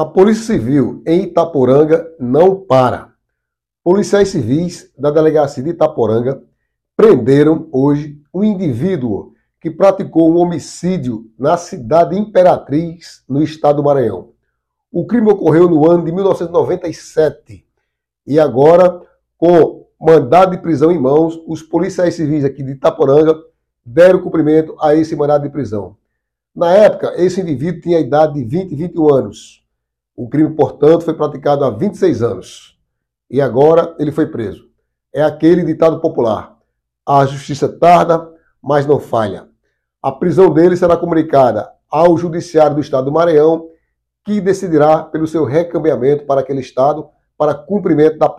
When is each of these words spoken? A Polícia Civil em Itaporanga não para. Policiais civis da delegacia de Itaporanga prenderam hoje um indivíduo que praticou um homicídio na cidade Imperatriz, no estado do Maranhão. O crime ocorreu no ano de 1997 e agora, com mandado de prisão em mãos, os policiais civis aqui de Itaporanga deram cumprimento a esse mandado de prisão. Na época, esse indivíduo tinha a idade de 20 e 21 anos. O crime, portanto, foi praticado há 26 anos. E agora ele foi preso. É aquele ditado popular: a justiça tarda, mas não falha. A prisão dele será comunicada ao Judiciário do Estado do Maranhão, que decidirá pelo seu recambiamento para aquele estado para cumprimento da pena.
A 0.00 0.04
Polícia 0.06 0.54
Civil 0.54 1.02
em 1.06 1.24
Itaporanga 1.24 2.10
não 2.18 2.58
para. 2.58 3.12
Policiais 3.84 4.30
civis 4.30 4.90
da 4.98 5.10
delegacia 5.10 5.62
de 5.62 5.68
Itaporanga 5.68 6.42
prenderam 6.96 7.68
hoje 7.70 8.18
um 8.32 8.42
indivíduo 8.42 9.34
que 9.60 9.70
praticou 9.70 10.32
um 10.32 10.38
homicídio 10.38 11.30
na 11.38 11.58
cidade 11.58 12.16
Imperatriz, 12.16 13.22
no 13.28 13.42
estado 13.42 13.76
do 13.76 13.82
Maranhão. 13.82 14.30
O 14.90 15.04
crime 15.04 15.30
ocorreu 15.30 15.68
no 15.68 15.86
ano 15.86 16.02
de 16.02 16.12
1997 16.12 17.66
e 18.26 18.40
agora, 18.40 19.02
com 19.36 19.86
mandado 20.00 20.52
de 20.52 20.62
prisão 20.62 20.90
em 20.90 20.98
mãos, 20.98 21.38
os 21.46 21.62
policiais 21.62 22.14
civis 22.14 22.42
aqui 22.42 22.62
de 22.62 22.70
Itaporanga 22.70 23.38
deram 23.84 24.22
cumprimento 24.22 24.74
a 24.80 24.94
esse 24.94 25.14
mandado 25.14 25.42
de 25.42 25.50
prisão. 25.50 25.94
Na 26.56 26.72
época, 26.72 27.12
esse 27.18 27.42
indivíduo 27.42 27.82
tinha 27.82 27.98
a 27.98 28.00
idade 28.00 28.32
de 28.32 28.44
20 28.44 28.72
e 28.72 28.76
21 28.76 29.14
anos. 29.14 29.59
O 30.20 30.28
crime, 30.28 30.54
portanto, 30.54 31.06
foi 31.06 31.14
praticado 31.14 31.64
há 31.64 31.70
26 31.70 32.22
anos. 32.22 32.78
E 33.30 33.40
agora 33.40 33.96
ele 33.98 34.12
foi 34.12 34.26
preso. 34.26 34.68
É 35.14 35.22
aquele 35.22 35.64
ditado 35.64 35.98
popular: 35.98 36.58
a 37.08 37.24
justiça 37.24 37.66
tarda, 37.66 38.30
mas 38.62 38.84
não 38.84 39.00
falha. 39.00 39.48
A 40.02 40.12
prisão 40.12 40.52
dele 40.52 40.76
será 40.76 40.94
comunicada 40.94 41.70
ao 41.90 42.18
Judiciário 42.18 42.74
do 42.74 42.82
Estado 42.82 43.06
do 43.06 43.12
Maranhão, 43.12 43.68
que 44.22 44.42
decidirá 44.42 45.02
pelo 45.04 45.26
seu 45.26 45.46
recambiamento 45.46 46.26
para 46.26 46.42
aquele 46.42 46.60
estado 46.60 47.08
para 47.38 47.54
cumprimento 47.54 48.18
da 48.18 48.28
pena. 48.28 48.38